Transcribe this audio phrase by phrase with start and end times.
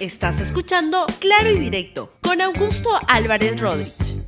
[0.00, 4.22] Estás escuchando Claro y Directo con Augusto Álvarez Rodríguez.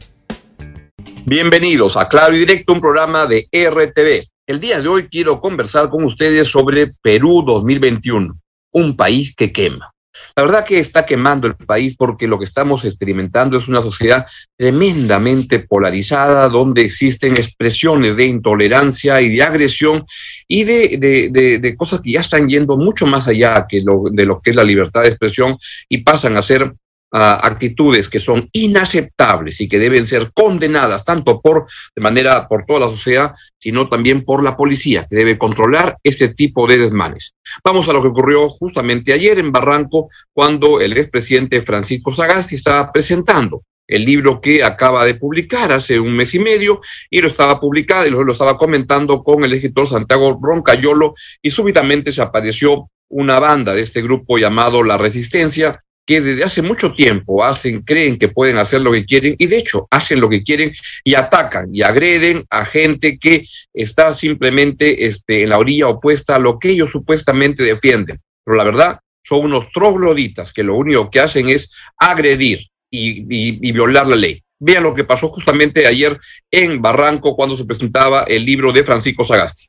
[1.25, 4.27] Bienvenidos a Claro y Directo, un programa de RTV.
[4.49, 8.37] El día de hoy quiero conversar con ustedes sobre Perú 2021,
[8.73, 9.93] un país que quema.
[10.35, 14.27] La verdad que está quemando el país porque lo que estamos experimentando es una sociedad
[14.57, 20.05] tremendamente polarizada, donde existen expresiones de intolerancia y de agresión
[20.49, 24.57] y de, cosas que ya están yendo mucho más allá que de lo que es
[24.57, 25.57] la libertad de expresión
[25.89, 26.75] y pasan a ser
[27.13, 32.81] actitudes que son inaceptables y que deben ser condenadas tanto por de manera por toda
[32.81, 37.35] la sociedad, sino también por la policía que debe controlar este tipo de desmanes.
[37.65, 42.93] Vamos a lo que ocurrió justamente ayer en Barranco cuando el expresidente Francisco Sagasti estaba
[42.93, 46.81] presentando el libro que acaba de publicar hace un mes y medio
[47.11, 51.51] y lo estaba publicado y lo, lo estaba comentando con el escritor Santiago Roncayolo y
[51.51, 56.93] súbitamente se apareció una banda de este grupo llamado La Resistencia que desde hace mucho
[56.93, 60.43] tiempo hacen, creen que pueden hacer lo que quieren y de hecho hacen lo que
[60.43, 60.73] quieren
[61.05, 66.41] y atacan y agreden a gente que está simplemente este, en la orilla opuesta a
[66.41, 68.19] lo que ellos supuestamente defienden.
[68.45, 72.59] Pero la verdad son unos trogloditas que lo único que hacen es agredir
[72.91, 74.43] y, y violar la ley.
[74.59, 76.19] Vean lo que pasó justamente ayer
[76.51, 79.69] en Barranco cuando se presentaba el libro de Francisco Sagasti.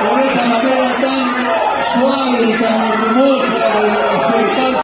[0.00, 1.24] por esa manera tan
[1.92, 4.82] suave y tan hermosa de expresar.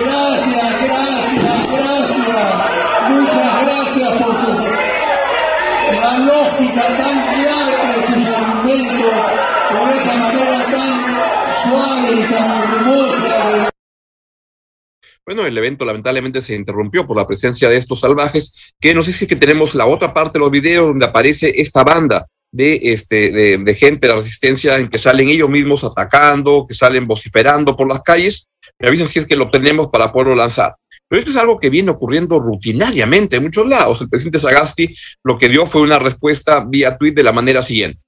[0.00, 2.44] Gracias, gracias, gracias.
[3.10, 4.50] Muchas gracias por su
[6.00, 9.14] la lógica tan clara de sus argumentos,
[9.70, 10.94] por esa manera tan
[11.62, 13.70] suave y tan hermosa de
[15.46, 19.24] el evento lamentablemente se interrumpió por la presencia de estos salvajes, que no sé si
[19.24, 23.58] es que tenemos la otra parte de los videos donde aparece esta banda de, este,
[23.58, 27.88] de, gente de la resistencia en que salen ellos mismos atacando, que salen vociferando por
[27.88, 28.48] las calles.
[28.78, 30.74] Me avisan si es que lo tenemos para poderlo lanzar.
[31.08, 34.00] Pero esto es algo que viene ocurriendo rutinariamente en muchos lados.
[34.00, 38.04] El presidente Sagasti lo que dio fue una respuesta vía tweet de la manera siguiente.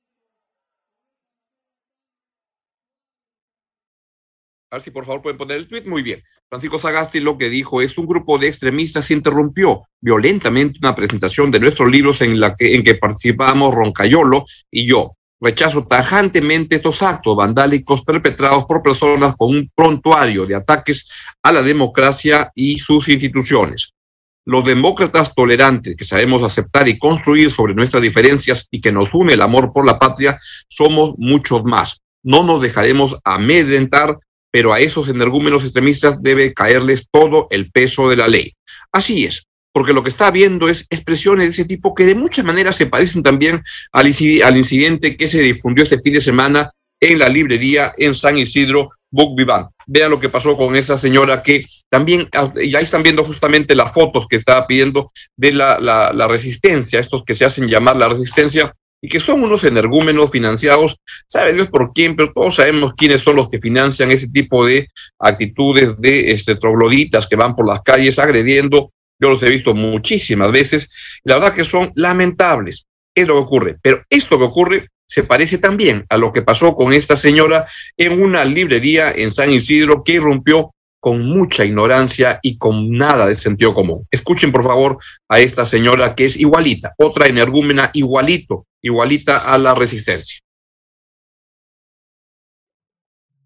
[4.73, 5.83] A ver si por favor pueden poner el tweet.
[5.85, 6.23] Muy bien.
[6.49, 11.61] Francisco Sagasti lo que dijo es un grupo de extremistas interrumpió violentamente una presentación de
[11.61, 15.13] nuestros libros en la que, en que participamos Roncayolo y yo.
[15.39, 21.07] Rechazo tajantemente estos actos vandálicos perpetrados por personas con un prontuario de ataques
[21.43, 23.93] a la democracia y sus instituciones.
[24.47, 29.35] Los demócratas tolerantes que sabemos aceptar y construir sobre nuestras diferencias y que nos une
[29.35, 32.01] el amor por la patria, somos muchos más.
[32.23, 34.17] No nos dejaremos amedrentar
[34.53, 38.55] pero a esos energúmenos extremistas debe caerles todo el peso de la ley.
[38.93, 42.45] Así es, porque lo que está habiendo es expresiones de ese tipo que de muchas
[42.45, 46.71] maneras se parecen también al, incidente que se difundió este fin de semana
[47.01, 49.71] en la librería en San Isidro, Book Vivant.
[49.87, 52.29] Vean lo que pasó con esa señora que también,
[52.69, 57.35] ya están viendo justamente las fotos que estaba pidiendo de la, la resistencia, estos que
[57.35, 58.73] se hacen llamar la resistencia,
[59.05, 60.97] y que son unos energúmenos financiados,
[61.27, 64.89] sabe Dios por quién, pero todos sabemos quiénes son los que financian ese tipo de
[65.19, 68.93] actitudes de este, trogloditas que van por las calles agrediendo.
[69.21, 70.93] Yo los he visto muchísimas veces,
[71.25, 72.87] la verdad que son lamentables.
[73.15, 73.77] Es lo que ocurre.
[73.83, 78.23] Pero esto que ocurre se parece también a lo que pasó con esta señora en
[78.23, 83.75] una librería en San Isidro que irrumpió con mucha ignorancia y con nada de sentido
[83.75, 84.07] común.
[84.13, 84.99] Escuchen, por favor,
[85.29, 90.41] a esta señora que es igualita, otra energúmena igualito, igualita a la resistencia.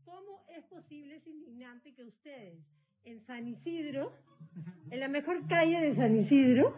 [0.04, 2.58] ¿Cómo es posible, es indignante que ustedes
[3.04, 4.12] en San Isidro,
[4.91, 6.75] en la mejor calle de San Isidro,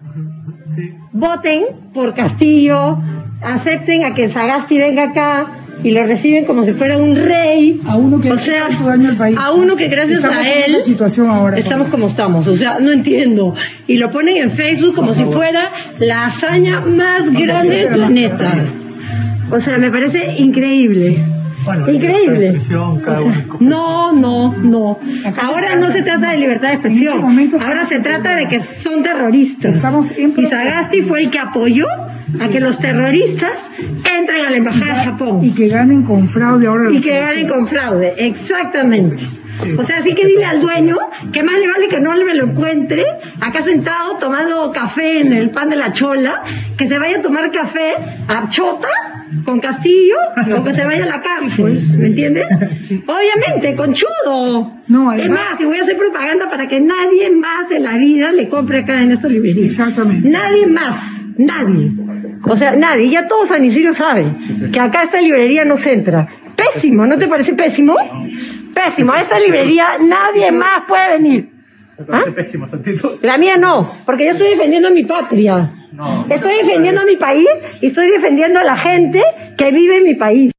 [1.13, 2.99] voten por Castillo,
[3.41, 7.81] acepten a que Sagasti venga acá, y lo reciben como si fuera un rey.
[7.87, 9.37] A uno que o sea, daño al país.
[9.41, 12.47] A uno que gracias a él situación ahora, estamos como estamos.
[12.47, 13.55] O sea, no entiendo.
[13.87, 18.75] Y lo ponen en Facebook como si fuera la hazaña más grande del planeta.
[19.51, 21.25] O sea, me parece increíble.
[21.87, 22.61] Increíble.
[23.61, 24.99] no, no, no.
[25.41, 27.39] Ahora no se trata de libertad de expresión.
[27.65, 29.77] Ahora se trata de que son terroristas.
[29.77, 31.87] Estamos y Sagasti fue el que apoyó
[32.41, 35.39] a que los terroristas entren a la embajada de Japón.
[35.43, 36.91] Y que ganen con fraude ahora.
[36.91, 39.25] Y que ganen con fraude, exactamente.
[39.77, 40.97] O sea, así que dile al dueño
[41.33, 43.05] que más le vale que no me lo encuentre
[43.41, 46.43] acá sentado tomando café en el pan de la chola,
[46.77, 47.95] que se vaya a tomar café
[48.29, 48.89] a Chota
[49.45, 50.17] con Castillo
[50.57, 52.47] o que se vaya a la cárcel, ¿me entiendes?
[53.07, 54.75] Obviamente, conchudo.
[54.87, 57.97] No, es además- más, y voy a hacer propaganda para que nadie más en la
[57.99, 59.67] vida le compre acá en esta librería.
[59.67, 60.29] Exactamente.
[60.29, 61.93] Nadie más, nadie.
[62.45, 63.09] O sea, nadie.
[63.11, 64.27] Ya todo San Isidro sabe
[64.73, 66.29] que acá esta librería no se entra.
[66.57, 67.97] Pésimo, ¿no te parece pésimo?
[68.75, 69.13] Pésimo.
[69.13, 71.51] A esta librería nadie más puede venir.
[72.11, 72.23] ¿Ah?
[73.23, 75.73] La mía no, porque yo estoy defendiendo mi patria.
[76.29, 77.49] Estoy defendiendo a mi país
[77.81, 79.23] y estoy defendiendo a la gente
[79.57, 80.53] que vive en mi país.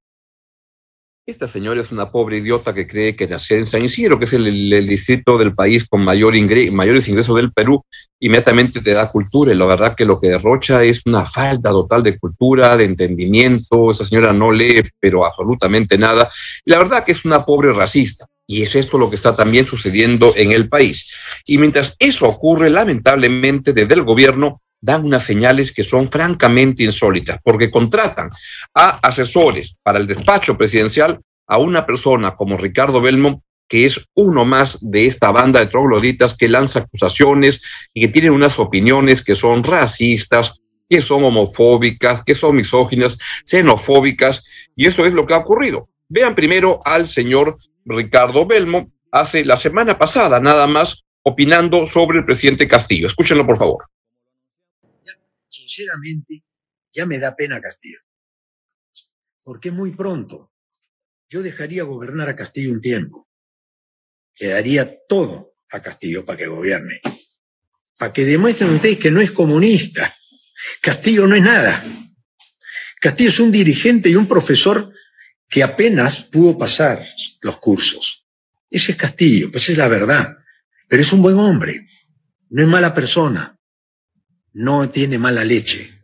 [1.29, 4.33] Esta señora es una pobre idiota que cree que nacer en San Isidro, que es
[4.33, 7.85] el, distrito del país con mayor ingre- mayores ingresos del Perú,
[8.19, 9.53] inmediatamente te da cultura.
[9.53, 13.91] Y la verdad que lo que derrocha es una falta total de cultura, de entendimiento.
[13.91, 16.27] Esa señora no lee, pero absolutamente nada.
[16.65, 18.25] La verdad que es una pobre racista.
[18.47, 21.13] Y es esto lo que está también sucediendo en el país.
[21.45, 27.39] Y mientras eso ocurre, lamentablemente, desde el gobierno dan unas señales que son francamente insólitas,
[27.43, 28.29] porque contratan
[28.73, 34.45] a asesores para el despacho presidencial a una persona como Ricardo Belmont, que es uno
[34.45, 37.61] más de esta banda de trogloditas que lanza acusaciones
[37.93, 44.43] y que tienen unas opiniones que son racistas, que son homofóbicas, que son misóginas, xenofóbicas,
[44.75, 45.89] y eso es lo que ha ocurrido.
[46.07, 47.55] Vean primero al señor
[47.85, 53.07] Ricardo Belmont hace la semana pasada nada más opinando sobre el presidente Castillo.
[53.07, 53.85] Escúchenlo, por favor.
[55.69, 56.44] Sinceramente,
[56.92, 58.00] ya me da pena Castillo.
[59.44, 60.51] Porque muy pronto
[61.30, 63.30] yo dejaría gobernar a Castillo un tiempo.
[64.39, 67.01] Le daría todo a Castillo para que gobierne.
[67.98, 70.16] Para que demuestren ustedes que no es comunista.
[70.81, 71.83] Castillo no es nada.
[73.00, 74.92] Castillo es un dirigente y un profesor
[75.48, 77.06] que apenas pudo pasar
[77.42, 78.25] los cursos.
[78.69, 80.38] Ese es Castillo, pues es la verdad.
[80.88, 81.88] Pero es un buen hombre.
[82.50, 83.58] No es mala persona
[84.54, 86.01] no tiene mala leche.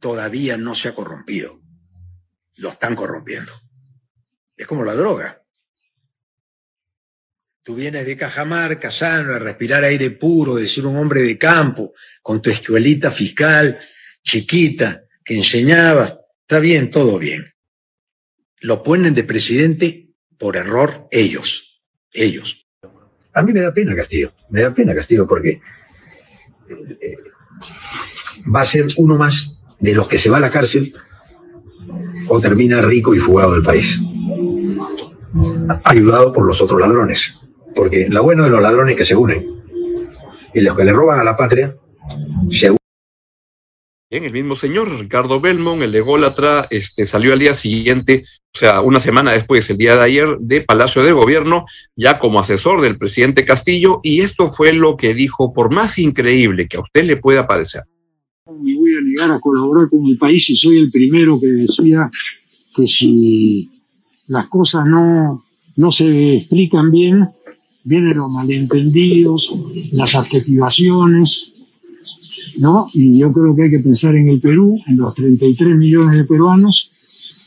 [0.00, 1.60] Todavía no se ha corrompido.
[2.56, 3.52] Lo están corrompiendo.
[4.56, 5.42] Es como la droga.
[7.62, 11.94] Tú vienes de Cajamarca, sano, a respirar aire puro, de ser un hombre de campo,
[12.20, 13.78] con tu escuelita fiscal,
[14.22, 16.18] chiquita, que enseñabas.
[16.42, 17.54] Está bien, todo bien.
[18.60, 21.80] Lo ponen de presidente por error ellos.
[22.12, 22.68] Ellos.
[23.32, 24.34] A mí me da pena Castillo.
[24.50, 25.62] Me da pena Castillo porque
[28.54, 30.94] va a ser uno más de los que se va a la cárcel
[32.28, 34.00] o termina rico y fugado del país.
[35.84, 37.40] Ayudado por los otros ladrones.
[37.74, 39.46] Porque lo bueno de los ladrones es que se unen.
[40.54, 41.76] Y los que le roban a la patria
[42.50, 42.83] se unen.
[44.22, 48.24] El mismo señor, Ricardo Belmont, el ególatra, este, salió al día siguiente,
[48.54, 51.66] o sea, una semana después, el día de ayer, de Palacio de Gobierno,
[51.96, 56.68] ya como asesor del presidente Castillo, y esto fue lo que dijo, por más increíble
[56.68, 57.82] que a usted le pueda parecer.
[58.46, 62.08] me voy a negar a colaborar con el país y soy el primero que decía
[62.76, 63.68] que si
[64.28, 65.42] las cosas no,
[65.76, 67.26] no se explican bien,
[67.82, 69.52] vienen los malentendidos,
[69.90, 71.53] las adjetivaciones,
[72.58, 72.86] ¿no?
[72.92, 76.24] Y yo creo que hay que pensar en el Perú, en los 33 millones de
[76.24, 76.90] peruanos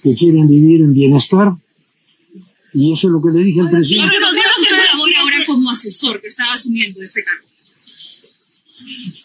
[0.04, 1.52] que quieren vivir en bienestar.
[2.74, 4.14] Y eso es lo que le dije al presidente.
[4.14, 7.48] ¿qué labor ahora como asesor que está asumiendo este cargo?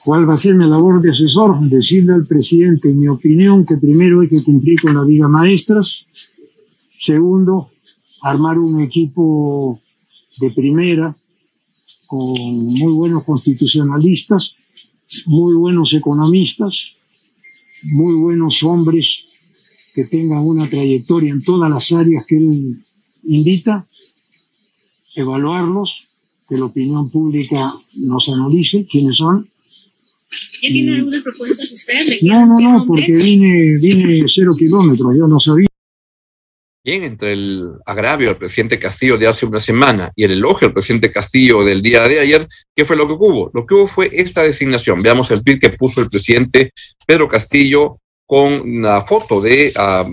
[0.04, 1.61] ¿Cuál va a ser mi labor de asesor?
[1.68, 6.04] Decirle al presidente, en mi opinión, que primero hay que cumplir con la Viga Maestras.
[6.99, 7.70] Segundo,
[8.23, 9.80] armar un equipo
[10.38, 11.14] de primera
[12.06, 14.56] con muy buenos constitucionalistas,
[15.26, 16.97] muy buenos economistas,
[17.83, 19.25] muy buenos hombres
[19.95, 22.76] que tengan una trayectoria en todas las áreas que él
[23.25, 23.87] invita,
[25.14, 26.07] evaluarlos,
[26.49, 29.47] que la opinión pública nos analice quiénes son
[30.62, 32.07] ¿Ya tiene algunas propuestas usted?
[32.07, 35.69] ¿Le no, no, no, porque vine, vine cero kilómetros, yo no sabía.
[36.84, 40.74] Bien, entre el agravio al presidente Castillo de hace una semana y el elogio al
[40.74, 43.52] presidente Castillo del día de ayer, ¿qué fue lo que hubo?
[43.54, 45.00] Lo que hubo fue esta designación.
[45.00, 46.72] Veamos el tweet que puso el presidente
[47.06, 50.04] Pedro Castillo con la foto de ah,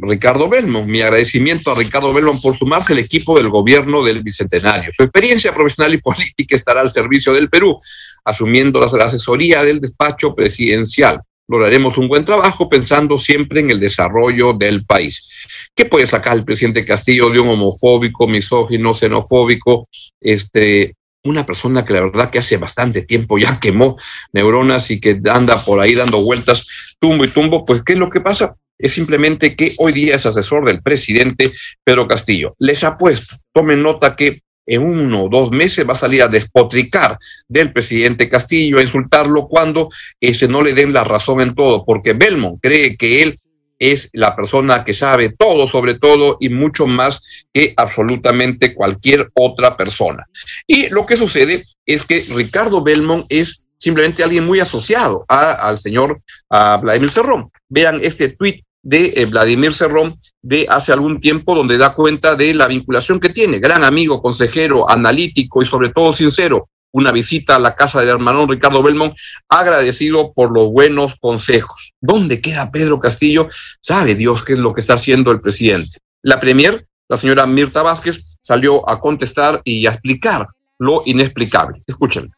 [0.00, 0.88] Ricardo Belmont.
[0.88, 4.92] Mi agradecimiento a Ricardo Belmont por sumarse al equipo del gobierno del Bicentenario.
[4.96, 7.78] Su experiencia profesional y política estará al servicio del Perú,
[8.24, 11.20] asumiendo la, la asesoría del despacho presidencial.
[11.48, 15.28] Lograremos un buen trabajo pensando siempre en el desarrollo del país.
[15.74, 19.88] ¿Qué puede sacar el presidente Castillo de un homofóbico, misógino, xenofóbico,
[20.20, 23.98] este, una persona que la verdad que hace bastante tiempo ya quemó
[24.32, 26.66] neuronas y que anda por ahí dando vueltas
[26.98, 27.64] tumbo y tumbo?
[27.64, 28.56] Pues, ¿qué es lo que pasa?
[28.78, 31.52] es simplemente que hoy día es asesor del presidente
[31.84, 32.54] Pedro Castillo.
[32.58, 37.18] Les apuesto, tomen nota que en uno o dos meses va a salir a despotricar
[37.48, 39.90] del presidente Castillo, a insultarlo cuando
[40.20, 43.38] ese no le den la razón en todo, porque Belmont cree que él
[43.78, 49.76] es la persona que sabe todo sobre todo y mucho más que absolutamente cualquier otra
[49.76, 50.26] persona.
[50.66, 56.22] Y lo que sucede es que Ricardo Belmont es simplemente alguien muy asociado al señor
[56.48, 57.50] Vladimir Cerrón.
[57.68, 62.54] Vean este tuit de eh, Vladimir Cerrón de hace algún tiempo donde da cuenta de
[62.54, 67.58] la vinculación que tiene, gran amigo, consejero, analítico y sobre todo sincero una visita a
[67.58, 69.16] la casa del hermano Ricardo Belmont,
[69.48, 71.94] agradecido por los buenos consejos.
[72.00, 73.48] ¿Dónde queda Pedro Castillo?
[73.80, 75.98] Sabe Dios qué es lo que está haciendo el presidente.
[76.22, 80.46] La premier, la señora Mirta Vázquez, salió a contestar y a explicar
[80.78, 81.82] lo inexplicable.
[81.84, 82.32] Escuchen.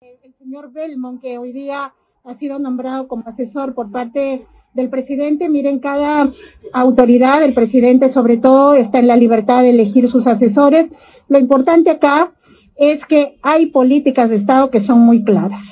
[0.00, 1.92] El señor Belmont, que hoy día
[2.30, 5.48] ha sido nombrado como asesor por parte del presidente.
[5.48, 6.30] Miren, cada
[6.72, 10.86] autoridad, el presidente sobre todo, está en la libertad de elegir sus asesores.
[11.26, 12.30] Lo importante acá
[12.76, 15.62] es que hay políticas de Estado que son muy claras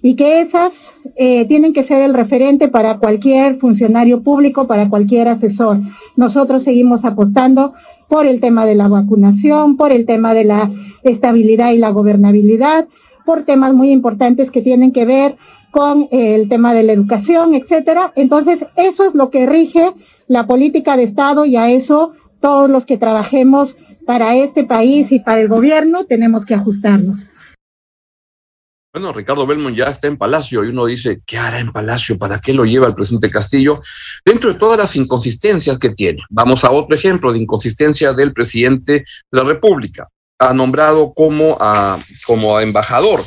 [0.00, 0.70] y que esas
[1.16, 5.80] eh, tienen que ser el referente para cualquier funcionario público, para cualquier asesor.
[6.14, 7.74] Nosotros seguimos apostando
[8.08, 10.70] por el tema de la vacunación, por el tema de la
[11.02, 12.86] estabilidad y la gobernabilidad,
[13.24, 15.36] por temas muy importantes que tienen que ver
[15.76, 18.10] con el tema de la educación, etcétera.
[18.16, 19.92] Entonces, eso es lo que rige
[20.26, 25.20] la política de Estado y a eso todos los que trabajemos para este país y
[25.20, 27.18] para el gobierno tenemos que ajustarnos.
[28.90, 32.16] Bueno, Ricardo Belmont ya está en Palacio y uno dice, ¿qué hará en Palacio?
[32.16, 33.82] ¿Para qué lo lleva el presidente Castillo?
[34.24, 36.22] Dentro de todas las inconsistencias que tiene.
[36.30, 40.08] Vamos a otro ejemplo de inconsistencia del presidente de la República.
[40.38, 43.20] Ha nombrado como, a, como embajador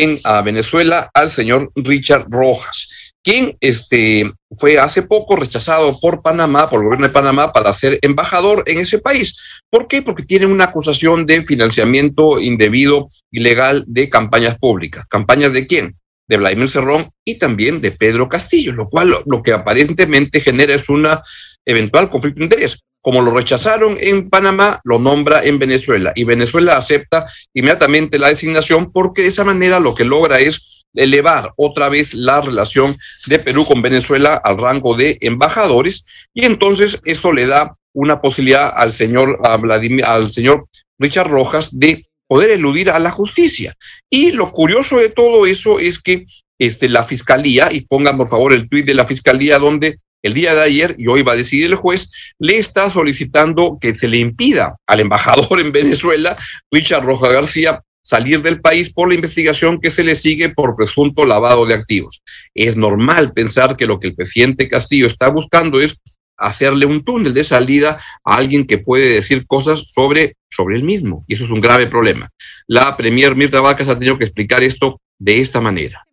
[0.00, 2.88] en Venezuela al señor Richard Rojas
[3.22, 7.98] quien este, fue hace poco rechazado por Panamá, por el gobierno de Panamá, para ser
[8.02, 9.36] embajador en ese país.
[9.70, 10.02] ¿Por qué?
[10.02, 15.06] Porque tiene una acusación de financiamiento indebido, ilegal de campañas públicas.
[15.06, 15.96] ¿Campañas de quién?
[16.28, 20.88] De Vladimir Cerrón y también de Pedro Castillo, lo cual lo que aparentemente genera es
[20.88, 21.22] una
[21.64, 22.84] eventual conflicto de interés.
[23.02, 28.92] Como lo rechazaron en Panamá, lo nombra en Venezuela y Venezuela acepta inmediatamente la designación
[28.92, 33.64] porque de esa manera lo que logra es elevar otra vez la relación de Perú
[33.66, 39.38] con Venezuela al rango de embajadores y entonces eso le da una posibilidad al señor
[39.44, 40.68] al señor
[40.98, 43.74] Richard Rojas de poder eludir a la justicia.
[44.08, 46.24] Y lo curioso de todo eso es que
[46.58, 50.54] este, la fiscalía, y pongan por favor el tuit de la fiscalía donde el día
[50.54, 54.18] de ayer, y hoy va a decidir el juez, le está solicitando que se le
[54.18, 56.36] impida al embajador en Venezuela,
[56.70, 61.24] Richard Rojas García, salir del país por la investigación que se le sigue por presunto
[61.24, 62.22] lavado de activos.
[62.54, 66.00] Es normal pensar que lo que el presidente Castillo está buscando es
[66.36, 71.24] hacerle un túnel de salida a alguien que puede decir cosas sobre, sobre él mismo.
[71.28, 72.30] Y eso es un grave problema.
[72.66, 76.04] La premier Mirta Vázquez ha tenido que explicar esto de esta manera.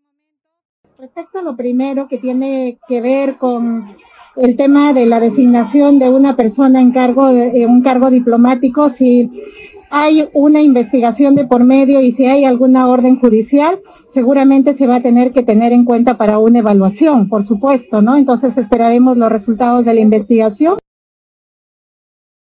[1.09, 3.97] Respecto a lo primero que tiene que ver con
[4.35, 9.27] el tema de la designación de una persona en cargo de, un cargo diplomático, si
[9.89, 13.81] hay una investigación de por medio y si hay alguna orden judicial,
[14.13, 18.15] seguramente se va a tener que tener en cuenta para una evaluación, por supuesto, ¿no?
[18.15, 20.77] Entonces esperaremos los resultados de la investigación.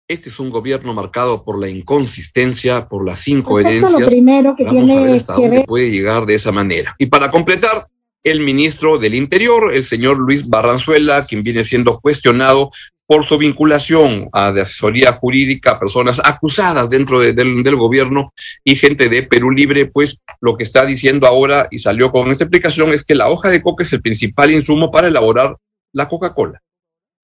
[0.06, 4.00] Este es un gobierno marcado por la inconsistencia, por las incoherencias.
[4.00, 6.94] Lo primero que Vamos tiene a ver hasta dónde puede llegar de esa manera.
[6.98, 7.88] Y para completar,
[8.24, 12.70] el ministro del Interior, el señor Luis Barranzuela, quien viene siendo cuestionado
[13.06, 18.32] por su vinculación a de asesoría jurídica a personas acusadas dentro del, del, gobierno
[18.64, 22.44] y gente de Perú Libre, pues lo que está diciendo ahora y salió con esta
[22.44, 25.56] explicación es que la hoja de coca es el principal insumo para elaborar
[25.92, 26.62] la Coca-Cola.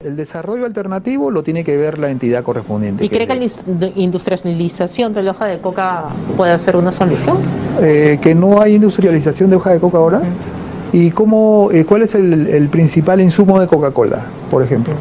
[0.05, 3.05] El desarrollo alternativo lo tiene que ver la entidad correspondiente.
[3.05, 7.39] ¿Y cree que la industrialización de la hoja de coca puede ser una solución?
[7.83, 10.21] Eh, que no hay industrialización de hoja de coca ahora.
[10.21, 10.60] Mm.
[10.93, 14.95] ¿Y cómo, eh, cuál es el, el principal insumo de Coca-Cola, por ejemplo?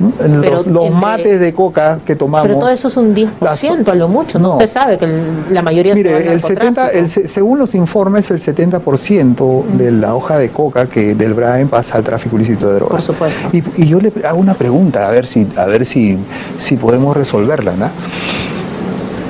[0.00, 2.48] los, los mates de coca que tomamos.
[2.48, 4.52] Pero todo eso es un 10% las, a lo mucho, ¿no?
[4.52, 5.06] Usted sabe que
[5.50, 10.50] la mayoría Mire, el 70, el, según los informes, el 70% de la hoja de
[10.50, 12.90] coca que del Brain pasa al tráfico ilícito de drogas.
[12.90, 13.48] Por supuesto.
[13.52, 16.18] Y, y, yo le hago una pregunta, a ver si, a ver si,
[16.58, 17.88] si podemos resolverla, ¿no?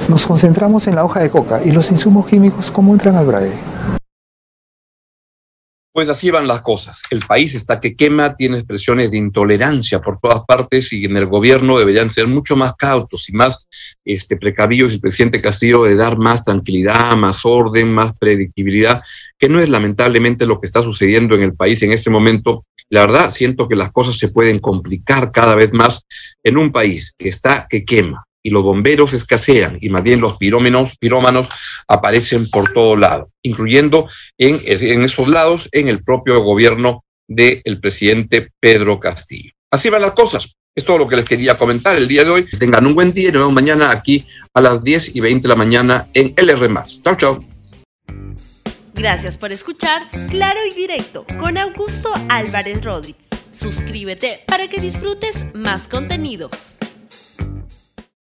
[0.09, 3.53] Nos concentramos en la hoja de coca y los insumos químicos, ¿cómo entran al Brain?
[5.95, 7.03] Pues así van las cosas.
[7.09, 11.27] El país está que quema, tiene expresiones de intolerancia por todas partes y en el
[11.27, 13.69] gobierno deberían ser mucho más cautos y más
[14.05, 19.03] este, precavidos el presidente Castillo de dar más tranquilidad, más orden, más predictibilidad,
[19.39, 22.65] que no es lamentablemente lo que está sucediendo en el país en este momento.
[22.89, 26.07] La verdad, siento que las cosas se pueden complicar cada vez más
[26.43, 30.37] en un país que está que quema y los bomberos escasean y más bien los
[30.37, 31.49] pirómanos, pirómanos
[31.89, 34.09] aparecen por todo lado, incluyendo
[34.39, 39.51] en, en esos lados en el propio gobierno del presidente Pedro Castillo.
[39.71, 40.57] Así van las cosas.
[40.77, 42.47] Es todo lo que les quería comentar el día de hoy.
[42.59, 45.49] tengan un buen día y nos vemos mañana aquí a las 10 y 20 de
[45.49, 46.69] la mañana en LR.
[47.03, 47.45] Chao, chao.
[48.93, 53.23] Gracias por escuchar Claro y Directo con Augusto Álvarez Rodríguez.
[53.53, 56.79] Suscríbete para que disfrutes más contenidos.